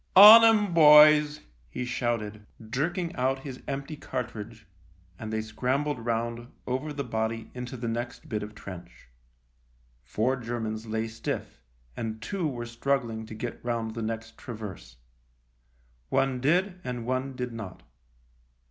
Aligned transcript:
"On 0.15 0.43
'em, 0.43 0.73
boys!" 0.73 1.41
he 1.69 1.85
shouted, 1.85 2.47
jerking 2.71 3.15
out 3.17 3.41
his 3.43 3.61
empty 3.67 3.95
cartridge, 3.95 4.65
and 5.19 5.31
they 5.31 5.43
scrambled 5.43 6.03
round, 6.03 6.47
over 6.65 6.91
the 6.91 7.03
body, 7.03 7.51
into 7.53 7.77
the 7.77 7.87
next 7.87 8.27
bit 8.27 8.41
of 8.41 8.55
trench. 8.55 9.09
Four 10.03 10.37
Germans 10.37 10.87
lay 10.87 11.07
stiff, 11.07 11.61
and 11.95 12.19
two 12.19 12.47
were 12.47 12.65
struggling 12.65 13.27
to 13.27 13.35
get 13.35 13.63
round 13.63 13.93
the 13.93 14.01
next 14.01 14.39
traverse. 14.39 14.97
One 16.09 16.39
did 16.41 16.81
and 16.83 17.05
one 17.05 17.35
did 17.35 17.53
not. 17.53 17.83